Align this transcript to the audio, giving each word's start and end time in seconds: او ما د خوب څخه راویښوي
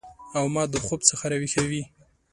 او 0.37 0.43
ما 0.53 0.63
د 0.73 0.75
خوب 0.85 0.99
څخه 1.09 1.25
راویښوي 1.31 1.83